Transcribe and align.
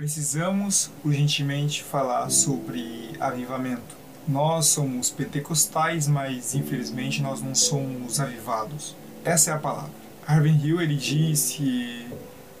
Precisamos 0.00 0.90
urgentemente 1.04 1.82
falar 1.82 2.30
sobre 2.30 3.10
avivamento. 3.20 3.94
Nós 4.26 4.64
somos 4.68 5.10
pentecostais, 5.10 6.08
mas 6.08 6.54
infelizmente 6.54 7.20
nós 7.20 7.42
não 7.42 7.54
somos 7.54 8.18
avivados. 8.18 8.96
Essa 9.22 9.50
é 9.50 9.52
a 9.52 9.58
palavra. 9.58 9.90
Harvey 10.26 10.56
Hill 10.56 10.80
ele 10.80 10.96
diz 10.96 11.50
que 11.50 12.08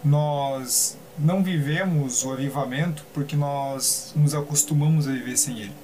nós 0.04 0.98
não 1.18 1.42
vivemos 1.42 2.22
o 2.24 2.30
avivamento 2.30 3.06
porque 3.14 3.34
nós 3.34 4.12
nos 4.14 4.34
acostumamos 4.34 5.08
a 5.08 5.12
viver 5.12 5.38
sem 5.38 5.60
ele. 5.60 5.74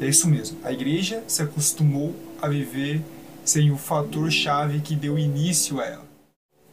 É 0.00 0.06
isso 0.06 0.28
mesmo. 0.28 0.60
A 0.62 0.70
igreja 0.70 1.24
se 1.26 1.42
acostumou 1.42 2.14
a 2.40 2.46
viver 2.46 3.02
sem 3.44 3.72
o 3.72 3.76
fator 3.76 4.30
chave 4.30 4.78
que 4.78 4.94
deu 4.94 5.18
início 5.18 5.80
a 5.80 5.86
ela. 5.86 6.06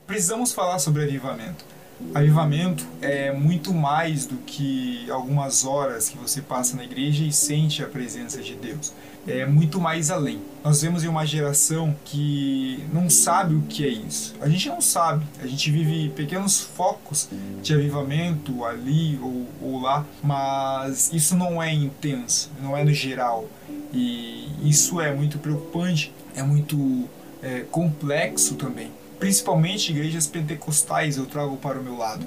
Precisamos 0.05 0.53
falar 0.53 0.77
sobre 0.77 1.01
avivamento. 1.05 1.65
Avivamento 2.13 2.85
é 3.01 3.31
muito 3.31 3.73
mais 3.73 4.25
do 4.25 4.35
que 4.37 5.09
algumas 5.09 5.63
horas 5.63 6.09
que 6.09 6.17
você 6.17 6.41
passa 6.41 6.75
na 6.75 6.83
igreja 6.83 7.23
e 7.23 7.31
sente 7.31 7.81
a 7.81 7.87
presença 7.87 8.41
de 8.41 8.53
Deus. 8.53 8.91
É 9.25 9.45
muito 9.45 9.79
mais 9.79 10.11
além. 10.11 10.41
Nós 10.63 10.81
vemos 10.81 11.03
em 11.03 11.07
uma 11.07 11.25
geração 11.25 11.95
que 12.03 12.83
não 12.93 13.09
sabe 13.09 13.55
o 13.55 13.61
que 13.61 13.85
é 13.85 13.89
isso. 13.89 14.35
A 14.41 14.49
gente 14.49 14.67
não 14.67 14.81
sabe. 14.81 15.25
A 15.41 15.47
gente 15.47 15.71
vive 15.71 16.09
pequenos 16.09 16.59
focos 16.59 17.29
de 17.63 17.73
avivamento 17.73 18.65
ali 18.65 19.17
ou, 19.21 19.47
ou 19.61 19.81
lá, 19.81 20.05
mas 20.21 21.11
isso 21.13 21.35
não 21.35 21.63
é 21.63 21.73
intenso, 21.73 22.51
não 22.61 22.77
é 22.77 22.83
no 22.83 22.93
geral. 22.93 23.49
E 23.93 24.49
isso 24.63 24.99
é 24.99 25.13
muito 25.13 25.39
preocupante, 25.39 26.13
é 26.35 26.43
muito 26.43 27.09
é, 27.41 27.61
complexo 27.71 28.55
também 28.55 28.91
principalmente 29.19 29.91
igrejas 29.91 30.27
pentecostais, 30.27 31.17
eu 31.17 31.25
trago 31.25 31.57
para 31.57 31.79
o 31.79 31.83
meu 31.83 31.97
lado. 31.97 32.25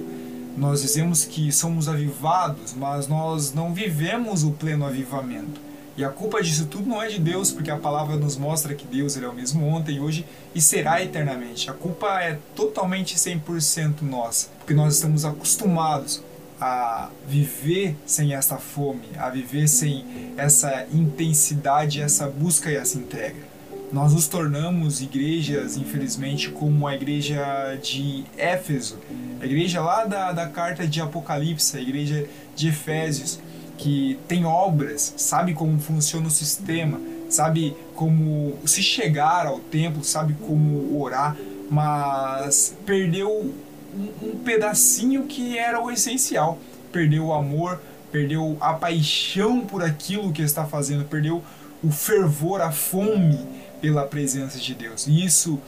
Nós 0.56 0.82
dizemos 0.82 1.24
que 1.24 1.52
somos 1.52 1.88
avivados, 1.88 2.74
mas 2.74 3.06
nós 3.06 3.52
não 3.52 3.72
vivemos 3.72 4.42
o 4.42 4.50
pleno 4.50 4.84
avivamento. 4.84 5.60
E 5.96 6.04
a 6.04 6.08
culpa 6.10 6.42
disso 6.42 6.66
tudo 6.66 6.88
não 6.88 7.02
é 7.02 7.08
de 7.08 7.18
Deus, 7.18 7.50
porque 7.50 7.70
a 7.70 7.76
palavra 7.76 8.16
nos 8.16 8.36
mostra 8.36 8.74
que 8.74 8.86
Deus 8.86 9.16
ele 9.16 9.26
é 9.26 9.28
o 9.28 9.34
mesmo 9.34 9.66
ontem, 9.66 10.00
hoje 10.00 10.24
e 10.54 10.60
será 10.60 11.02
eternamente. 11.02 11.70
A 11.70 11.72
culpa 11.72 12.20
é 12.22 12.38
totalmente 12.54 13.16
100% 13.16 14.02
nossa, 14.02 14.48
porque 14.58 14.74
nós 14.74 14.94
estamos 14.94 15.24
acostumados 15.24 16.22
a 16.60 17.10
viver 17.26 17.96
sem 18.06 18.34
essa 18.34 18.56
fome, 18.56 19.08
a 19.16 19.30
viver 19.30 19.68
sem 19.68 20.04
essa 20.36 20.86
intensidade, 20.92 22.00
essa 22.00 22.28
busca 22.28 22.70
e 22.70 22.76
essa 22.76 22.98
entrega 22.98 23.57
nós 23.92 24.12
nos 24.12 24.28
tornamos 24.28 25.00
igrejas, 25.00 25.76
infelizmente, 25.76 26.50
como 26.50 26.86
a 26.86 26.94
igreja 26.94 27.78
de 27.82 28.24
Éfeso, 28.36 28.98
a 29.40 29.46
igreja 29.46 29.80
lá 29.80 30.04
da, 30.04 30.32
da 30.32 30.46
carta 30.46 30.86
de 30.86 31.00
Apocalipse, 31.00 31.76
a 31.76 31.80
igreja 31.80 32.26
de 32.54 32.68
Efésios, 32.68 33.40
que 33.78 34.18
tem 34.26 34.44
obras, 34.44 35.14
sabe 35.16 35.54
como 35.54 35.78
funciona 35.78 36.26
o 36.26 36.30
sistema, 36.30 37.00
sabe 37.30 37.76
como 37.94 38.58
se 38.66 38.82
chegar 38.82 39.46
ao 39.46 39.58
templo, 39.58 40.04
sabe 40.04 40.34
como 40.34 41.00
orar, 41.00 41.36
mas 41.70 42.76
perdeu 42.84 43.30
um, 43.30 44.10
um 44.22 44.36
pedacinho 44.44 45.24
que 45.24 45.56
era 45.56 45.80
o 45.80 45.90
essencial. 45.90 46.58
Perdeu 46.90 47.26
o 47.26 47.34
amor, 47.34 47.80
perdeu 48.10 48.56
a 48.60 48.72
paixão 48.72 49.60
por 49.60 49.82
aquilo 49.82 50.32
que 50.32 50.42
está 50.42 50.64
fazendo, 50.64 51.04
perdeu 51.04 51.42
o 51.82 51.90
fervor, 51.90 52.60
a 52.60 52.72
fome 52.72 53.38
pela 53.80 54.04
presença 54.04 54.58
de 54.58 54.74
Deus. 54.74 55.06
E 55.06 55.24
isso 55.24 55.58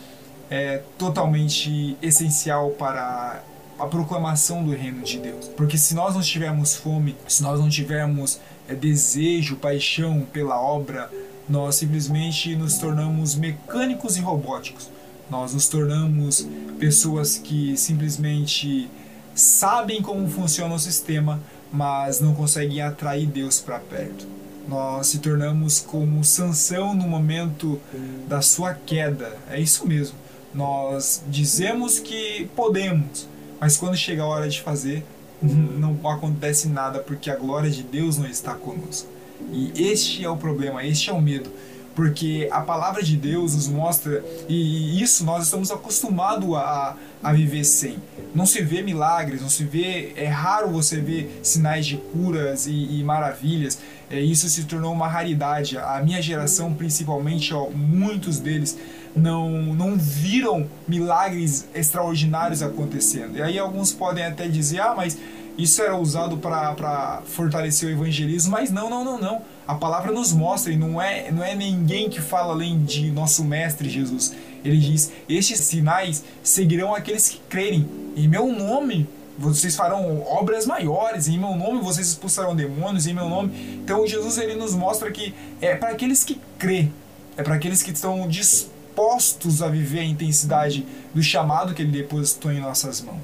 é 0.50 0.82
totalmente 0.98 1.96
essencial 2.02 2.70
para 2.70 3.42
a 3.78 3.86
proclamação 3.86 4.62
do 4.62 4.72
reino 4.72 5.02
de 5.02 5.18
Deus. 5.18 5.48
Porque 5.48 5.78
se 5.78 5.94
nós 5.94 6.14
não 6.14 6.20
tivermos 6.20 6.76
fome, 6.76 7.16
se 7.26 7.42
nós 7.42 7.58
não 7.58 7.68
tivermos 7.68 8.38
é, 8.68 8.74
desejo, 8.74 9.56
paixão 9.56 10.26
pela 10.32 10.60
obra, 10.60 11.10
nós 11.48 11.76
simplesmente 11.76 12.54
nos 12.54 12.78
tornamos 12.78 13.34
mecânicos 13.34 14.16
e 14.16 14.20
robóticos. 14.20 14.90
Nós 15.30 15.54
nos 15.54 15.68
tornamos 15.68 16.46
pessoas 16.78 17.38
que 17.38 17.76
simplesmente 17.76 18.88
sabem 19.34 20.02
como 20.02 20.28
funciona 20.28 20.74
o 20.74 20.78
sistema, 20.78 21.40
mas 21.72 22.20
não 22.20 22.34
conseguem 22.34 22.82
atrair 22.82 23.26
Deus 23.26 23.60
para 23.60 23.78
perto. 23.78 24.26
Nós 24.70 25.08
se 25.08 25.18
tornamos 25.18 25.80
como 25.80 26.24
Sansão 26.24 26.94
no 26.94 27.08
momento 27.08 27.80
da 28.28 28.40
sua 28.40 28.72
queda. 28.72 29.36
É 29.50 29.60
isso 29.60 29.84
mesmo. 29.84 30.16
Nós 30.54 31.24
dizemos 31.26 31.98
que 31.98 32.48
podemos, 32.54 33.26
mas 33.58 33.76
quando 33.76 33.96
chega 33.96 34.22
a 34.22 34.26
hora 34.26 34.48
de 34.48 34.62
fazer, 34.62 35.04
não 35.42 35.98
acontece 36.08 36.68
nada 36.68 37.00
porque 37.00 37.28
a 37.28 37.34
glória 37.34 37.68
de 37.68 37.82
Deus 37.82 38.16
não 38.16 38.28
está 38.28 38.54
conosco. 38.54 39.08
E 39.50 39.72
este 39.90 40.24
é 40.24 40.30
o 40.30 40.36
problema, 40.36 40.84
este 40.86 41.10
é 41.10 41.12
o 41.12 41.20
medo 41.20 41.50
porque 41.94 42.48
a 42.50 42.60
palavra 42.60 43.02
de 43.02 43.16
Deus 43.16 43.54
nos 43.54 43.68
mostra, 43.68 44.24
e 44.48 45.02
isso 45.02 45.24
nós 45.24 45.44
estamos 45.44 45.70
acostumados 45.70 46.54
a, 46.54 46.96
a 47.22 47.32
viver 47.32 47.64
sem. 47.64 47.98
Não 48.34 48.46
se 48.46 48.62
vê 48.62 48.82
milagres, 48.82 49.42
não 49.42 49.48
se 49.48 49.64
vê, 49.64 50.12
é 50.16 50.26
raro 50.26 50.70
você 50.70 51.00
ver 51.00 51.40
sinais 51.42 51.86
de 51.86 51.96
curas 51.96 52.66
e, 52.66 53.00
e 53.00 53.02
maravilhas. 53.02 53.78
É, 54.10 54.20
isso 54.20 54.48
se 54.48 54.64
tornou 54.64 54.92
uma 54.92 55.08
raridade. 55.08 55.78
A 55.78 56.00
minha 56.02 56.22
geração, 56.22 56.72
principalmente, 56.74 57.52
ó, 57.52 57.68
muitos 57.70 58.38
deles 58.38 58.78
não, 59.14 59.50
não 59.74 59.96
viram 59.96 60.68
milagres 60.86 61.66
extraordinários 61.74 62.62
acontecendo. 62.62 63.36
E 63.36 63.42
aí 63.42 63.58
alguns 63.58 63.92
podem 63.92 64.24
até 64.24 64.48
dizer, 64.48 64.80
ah, 64.80 64.94
mas 64.96 65.18
isso 65.62 65.82
era 65.82 65.96
usado 65.96 66.38
para 66.38 67.22
fortalecer 67.26 67.88
o 67.88 67.92
evangelismo, 67.92 68.52
mas 68.52 68.70
não, 68.70 68.88
não, 68.88 69.04
não, 69.04 69.18
não. 69.18 69.42
A 69.66 69.74
palavra 69.74 70.12
nos 70.12 70.32
mostra, 70.32 70.72
e 70.72 70.76
não 70.76 71.00
é, 71.00 71.30
não 71.30 71.44
é 71.44 71.54
ninguém 71.54 72.08
que 72.08 72.20
fala 72.20 72.52
além 72.52 72.82
de 72.82 73.10
nosso 73.10 73.44
Mestre 73.44 73.88
Jesus. 73.88 74.34
Ele 74.64 74.78
diz: 74.78 75.12
Estes 75.28 75.60
sinais 75.60 76.24
seguirão 76.42 76.94
aqueles 76.94 77.28
que 77.28 77.40
crerem. 77.48 77.88
Em 78.16 78.28
meu 78.28 78.52
nome 78.52 79.08
vocês 79.38 79.74
farão 79.74 80.22
obras 80.26 80.66
maiores, 80.66 81.26
em 81.26 81.38
meu 81.38 81.56
nome 81.56 81.80
vocês 81.80 82.08
expulsarão 82.08 82.54
demônios, 82.54 83.06
em 83.06 83.14
meu 83.14 83.28
nome. 83.28 83.80
Então 83.82 84.06
Jesus 84.06 84.36
ele 84.36 84.54
nos 84.54 84.74
mostra 84.74 85.10
que 85.10 85.34
é 85.62 85.74
para 85.74 85.90
aqueles 85.90 86.22
que 86.24 86.38
crê, 86.58 86.88
é 87.36 87.42
para 87.42 87.54
aqueles 87.54 87.82
que 87.82 87.90
estão 87.90 88.28
dispostos 88.28 89.62
a 89.62 89.68
viver 89.68 90.00
a 90.00 90.04
intensidade 90.04 90.86
do 91.14 91.22
chamado 91.22 91.72
que 91.72 91.80
ele 91.80 91.90
depositou 91.90 92.52
em 92.52 92.60
nossas 92.60 93.00
mãos. 93.00 93.22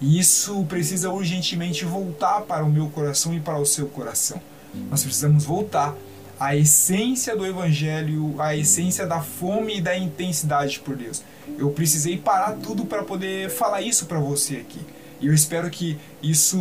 E 0.00 0.18
isso 0.18 0.64
precisa 0.68 1.10
urgentemente 1.10 1.84
voltar 1.84 2.42
para 2.42 2.64
o 2.64 2.70
meu 2.70 2.88
coração 2.88 3.34
e 3.34 3.40
para 3.40 3.58
o 3.58 3.66
seu 3.66 3.86
coração. 3.86 4.40
Nós 4.90 5.02
precisamos 5.02 5.44
voltar 5.44 5.96
à 6.38 6.54
essência 6.54 7.34
do 7.34 7.46
Evangelho, 7.46 8.34
à 8.38 8.54
essência 8.54 9.06
da 9.06 9.20
fome 9.20 9.78
e 9.78 9.80
da 9.80 9.96
intensidade 9.96 10.80
por 10.80 10.94
Deus. 10.96 11.22
Eu 11.58 11.70
precisei 11.70 12.18
parar 12.18 12.52
tudo 12.62 12.84
para 12.84 13.02
poder 13.02 13.48
falar 13.50 13.80
isso 13.80 14.06
para 14.06 14.18
você 14.18 14.56
aqui. 14.56 14.80
E 15.18 15.28
eu 15.28 15.34
espero 15.34 15.70
que 15.70 15.98
isso 16.22 16.58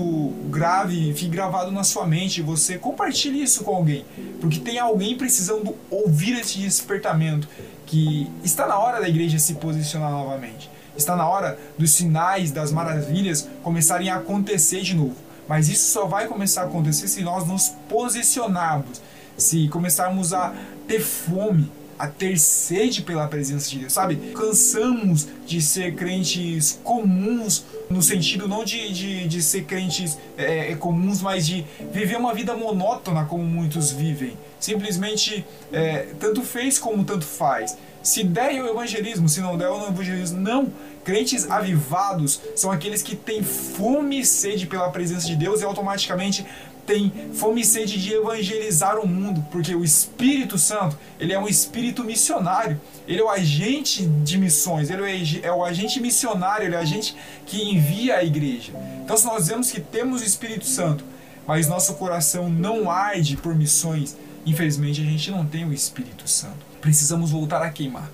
grave, 0.49 1.13
fique 1.13 1.27
gravado 1.27 1.71
na 1.71 1.83
sua 1.83 2.07
mente 2.07 2.41
você 2.41 2.77
compartilhe 2.77 3.43
isso 3.43 3.63
com 3.65 3.75
alguém. 3.75 4.05
Porque 4.39 4.59
tem 4.59 4.79
alguém 4.79 5.17
precisando 5.17 5.75
ouvir 5.89 6.39
esse 6.39 6.59
despertamento 6.59 7.49
que 7.85 8.29
está 8.43 8.65
na 8.65 8.79
hora 8.79 9.01
da 9.01 9.09
igreja 9.09 9.37
se 9.39 9.55
posicionar 9.55 10.11
novamente. 10.11 10.69
Está 10.97 11.15
na 11.15 11.27
hora 11.27 11.57
dos 11.77 11.91
sinais, 11.91 12.51
das 12.51 12.71
maravilhas 12.71 13.47
começarem 13.63 14.09
a 14.09 14.17
acontecer 14.17 14.81
de 14.81 14.95
novo. 14.95 15.15
Mas 15.47 15.69
isso 15.69 15.91
só 15.91 16.05
vai 16.05 16.27
começar 16.27 16.63
a 16.63 16.65
acontecer 16.65 17.07
se 17.07 17.21
nós 17.21 17.47
nos 17.47 17.69
posicionarmos, 17.87 19.01
se 19.37 19.67
começarmos 19.67 20.33
a 20.33 20.53
ter 20.87 20.99
fome, 20.99 21.71
a 21.97 22.07
ter 22.07 22.37
sede 22.37 23.01
pela 23.01 23.27
presença 23.27 23.69
de 23.69 23.79
Deus, 23.79 23.93
sabe? 23.93 24.15
Cansamos 24.33 25.27
de 25.45 25.61
ser 25.61 25.95
crentes 25.95 26.79
comuns, 26.83 27.63
no 27.89 28.01
sentido 28.01 28.47
não 28.47 28.65
de, 28.65 28.91
de, 28.91 29.27
de 29.27 29.41
ser 29.41 29.63
crentes 29.63 30.17
é, 30.37 30.71
é 30.71 30.75
comuns, 30.75 31.21
mas 31.21 31.45
de 31.47 31.65
viver 31.93 32.17
uma 32.17 32.33
vida 32.33 32.55
monótona 32.55 33.23
como 33.25 33.43
muitos 33.43 33.91
vivem. 33.91 34.37
Simplesmente 34.59 35.45
é, 35.71 36.07
tanto 36.19 36.41
fez 36.41 36.77
como 36.77 37.03
tanto 37.05 37.25
faz. 37.25 37.77
Se 38.05 38.23
der 38.23 38.53
é 38.53 38.61
o 38.61 38.69
evangelismo, 38.69 39.27
se 39.27 39.41
não 39.41 39.57
der 39.57 39.67
o 39.67 39.87
evangelismo, 39.87 40.39
não. 40.39 40.71
Crentes 41.03 41.49
avivados 41.49 42.39
são 42.55 42.71
aqueles 42.71 43.01
que 43.01 43.15
têm 43.15 43.41
fome 43.41 44.19
e 44.19 44.25
sede 44.25 44.67
pela 44.67 44.91
presença 44.91 45.25
de 45.25 45.35
Deus 45.35 45.59
e 45.59 45.65
automaticamente 45.65 46.45
têm 46.85 47.11
fome 47.33 47.61
e 47.61 47.65
sede 47.65 47.99
de 47.99 48.13
evangelizar 48.13 48.99
o 48.99 49.07
mundo, 49.07 49.43
porque 49.51 49.73
o 49.73 49.83
Espírito 49.83 50.59
Santo, 50.59 50.95
ele 51.19 51.33
é 51.33 51.39
um 51.39 51.47
espírito 51.47 52.03
missionário, 52.03 52.79
ele 53.07 53.21
é 53.21 53.23
o 53.23 53.29
agente 53.29 54.05
de 54.05 54.37
missões, 54.37 54.91
ele 54.91 55.41
é 55.41 55.51
o 55.51 55.63
agente 55.65 55.99
missionário, 55.99 56.67
ele 56.67 56.75
é 56.75 56.77
o 56.77 56.81
agente 56.81 57.15
que 57.47 57.59
envia 57.59 58.17
a 58.17 58.23
igreja. 58.23 58.71
Então 59.03 59.17
se 59.17 59.25
nós 59.25 59.47
vemos 59.47 59.71
que 59.71 59.81
temos 59.81 60.21
o 60.21 60.25
Espírito 60.25 60.67
Santo, 60.67 61.03
mas 61.47 61.67
nosso 61.67 61.95
coração 61.95 62.51
não 62.51 62.87
arde 62.87 63.35
por 63.35 63.55
missões, 63.55 64.15
infelizmente 64.45 65.01
a 65.01 65.05
gente 65.05 65.31
não 65.31 65.43
tem 65.43 65.65
o 65.65 65.73
Espírito 65.73 66.29
Santo 66.29 66.74
precisamos 66.85 67.31
voltar 67.31 67.63
a 67.63 67.71
queimar. 67.71 68.11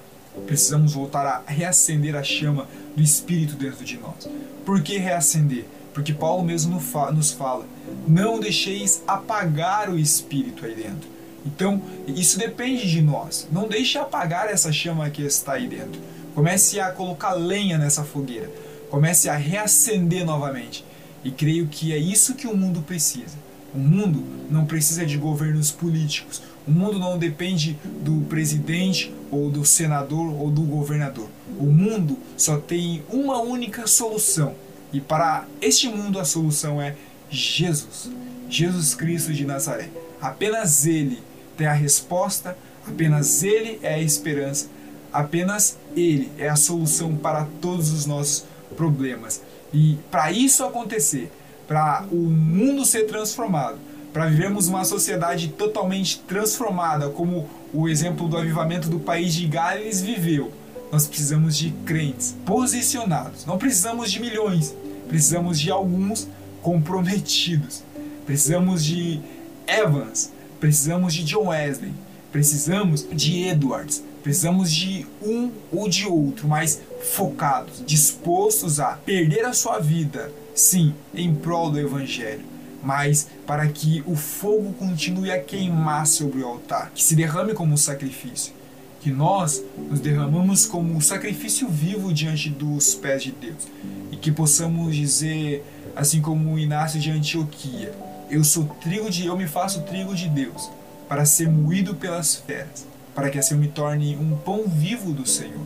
Precisamos 0.47 0.93
voltar 0.93 1.25
a 1.45 1.51
reacender 1.51 2.15
a 2.15 2.23
chama 2.23 2.69
do 2.95 3.03
Espírito 3.03 3.53
dentro 3.57 3.83
de 3.83 3.97
nós. 3.97 4.29
Por 4.65 4.81
que 4.81 4.97
reacender? 4.97 5.65
Porque 5.93 6.13
Paulo 6.13 6.41
mesmo 6.41 6.81
nos 7.13 7.31
fala: 7.33 7.65
não 8.07 8.39
deixeis 8.39 9.03
apagar 9.05 9.89
o 9.89 9.99
espírito 9.99 10.65
aí 10.65 10.73
dentro. 10.73 11.09
Então, 11.45 11.81
isso 12.07 12.39
depende 12.39 12.89
de 12.89 13.01
nós. 13.01 13.45
Não 13.51 13.67
deixe 13.67 13.97
apagar 13.97 14.47
essa 14.47 14.71
chama 14.71 15.09
que 15.09 15.21
está 15.21 15.53
aí 15.53 15.67
dentro. 15.67 15.99
Comece 16.33 16.79
a 16.79 16.93
colocar 16.93 17.33
lenha 17.33 17.77
nessa 17.77 18.05
fogueira. 18.05 18.49
Comece 18.89 19.27
a 19.27 19.35
reacender 19.35 20.25
novamente. 20.25 20.85
E 21.25 21.31
creio 21.31 21.67
que 21.67 21.91
é 21.91 21.97
isso 21.97 22.35
que 22.35 22.47
o 22.47 22.55
mundo 22.55 22.81
precisa. 22.81 23.35
O 23.73 23.79
mundo 23.79 24.23
não 24.49 24.65
precisa 24.65 25.05
de 25.05 25.17
governos 25.17 25.71
políticos. 25.71 26.41
O 26.67 26.71
mundo 26.71 26.99
não 26.99 27.17
depende 27.17 27.77
do 28.03 28.21
presidente 28.29 29.13
ou 29.31 29.49
do 29.49 29.65
senador 29.65 30.33
ou 30.39 30.51
do 30.51 30.61
governador. 30.61 31.27
O 31.59 31.65
mundo 31.65 32.17
só 32.37 32.57
tem 32.57 33.03
uma 33.09 33.41
única 33.41 33.87
solução. 33.87 34.55
E 34.93 34.99
para 34.99 35.45
este 35.61 35.87
mundo 35.87 36.19
a 36.19 36.25
solução 36.25 36.81
é 36.81 36.95
Jesus. 37.29 38.09
Jesus 38.49 38.93
Cristo 38.93 39.33
de 39.33 39.45
Nazaré. 39.45 39.89
Apenas 40.21 40.85
Ele 40.85 41.19
tem 41.57 41.65
a 41.65 41.73
resposta, 41.73 42.57
apenas 42.85 43.41
Ele 43.41 43.79
é 43.81 43.95
a 43.95 44.01
esperança, 44.01 44.67
apenas 45.11 45.77
Ele 45.95 46.29
é 46.37 46.49
a 46.49 46.55
solução 46.55 47.15
para 47.15 47.47
todos 47.61 47.91
os 47.91 48.05
nossos 48.05 48.45
problemas. 48.75 49.41
E 49.73 49.97
para 50.11 50.31
isso 50.31 50.63
acontecer, 50.63 51.31
para 51.67 52.05
o 52.11 52.17
mundo 52.17 52.85
ser 52.85 53.05
transformado, 53.05 53.79
para 54.13 54.25
vivermos 54.27 54.67
uma 54.67 54.83
sociedade 54.83 55.49
totalmente 55.49 56.19
transformada, 56.27 57.09
como 57.09 57.49
o 57.73 57.87
exemplo 57.87 58.27
do 58.27 58.37
avivamento 58.37 58.89
do 58.89 58.99
país 58.99 59.33
de 59.33 59.47
Gales 59.47 60.01
viveu, 60.01 60.51
nós 60.91 61.07
precisamos 61.07 61.57
de 61.57 61.71
crentes 61.85 62.35
posicionados. 62.45 63.45
Não 63.45 63.57
precisamos 63.57 64.11
de 64.11 64.19
milhões, 64.19 64.75
precisamos 65.07 65.59
de 65.59 65.71
alguns 65.71 66.27
comprometidos. 66.61 67.83
Precisamos 68.25 68.83
de 68.83 69.21
Evans, 69.65 70.31
precisamos 70.59 71.13
de 71.13 71.23
John 71.23 71.47
Wesley, 71.47 71.93
precisamos 72.31 73.07
de 73.11 73.47
Edwards, 73.47 74.03
precisamos 74.21 74.71
de 74.71 75.07
um 75.21 75.49
ou 75.71 75.89
de 75.89 76.05
outro, 76.05 76.47
mas 76.47 76.79
focados, 77.01 77.83
dispostos 77.85 78.79
a 78.79 78.91
perder 78.91 79.45
a 79.45 79.53
sua 79.53 79.79
vida, 79.79 80.31
sim, 80.53 80.93
em 81.13 81.33
prol 81.33 81.71
do 81.71 81.79
Evangelho, 81.79 82.45
mas 82.83 83.27
para 83.45 83.67
que 83.67 84.03
o 84.05 84.15
fogo 84.15 84.73
continue 84.73 85.31
a 85.31 85.39
queimar 85.39 86.07
sobre 86.07 86.41
o 86.41 86.47
altar, 86.47 86.91
que 86.93 87.03
se 87.03 87.15
derrame 87.15 87.53
como 87.53 87.73
um 87.73 87.77
sacrifício, 87.77 88.53
que 88.99 89.09
nós 89.09 89.63
nos 89.89 89.99
derramamos 89.99 90.65
como 90.65 90.93
um 90.93 91.01
sacrifício 91.01 91.67
vivo 91.67 92.13
diante 92.13 92.49
dos 92.49 92.93
pés 92.93 93.23
de 93.23 93.31
Deus 93.31 93.67
e 94.11 94.15
que 94.15 94.31
possamos 94.31 94.95
dizer, 94.95 95.63
assim 95.95 96.21
como 96.21 96.53
o 96.53 96.59
Inácio 96.59 96.99
de 96.99 97.09
Antioquia, 97.09 97.93
eu 98.29 98.43
sou 98.43 98.65
trigo 98.81 99.09
de 99.09 99.25
eu 99.25 99.35
me 99.35 99.47
faço 99.47 99.81
trigo 99.81 100.15
de 100.15 100.29
Deus 100.29 100.69
para 101.07 101.25
ser 101.25 101.49
moído 101.49 101.95
pelas 101.95 102.35
feras, 102.35 102.87
para 103.13 103.29
que 103.29 103.37
assim 103.37 103.55
eu 103.55 103.59
me 103.59 103.67
torne 103.67 104.15
um 104.15 104.37
pão 104.37 104.63
vivo 104.65 105.11
do 105.11 105.27
Senhor. 105.27 105.65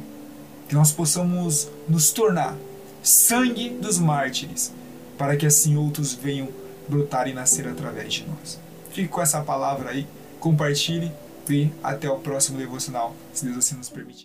Que 0.68 0.74
nós 0.74 0.92
possamos 0.92 1.68
nos 1.88 2.10
tornar 2.10 2.58
sangue 3.04 3.70
dos 3.70 4.00
mártires, 4.00 4.74
para 5.16 5.38
que 5.38 5.46
assim 5.46 5.78
outros 5.78 6.14
venham 6.14 6.48
brotar 6.88 7.28
e 7.28 7.34
nascer 7.34 7.68
através 7.68 8.14
de 8.14 8.26
nós. 8.28 8.60
Fique 8.92 9.10
com 9.10 9.22
essa 9.22 9.42
palavra 9.42 9.90
aí, 9.90 10.08
compartilhe 10.40 11.12
e 11.50 11.70
até 11.84 12.10
o 12.10 12.18
próximo 12.18 12.58
devocional, 12.58 13.16
se 13.34 13.46
Deus 13.46 13.58
assim 13.58 13.76
nos 13.76 13.90
permitir. 13.90 14.24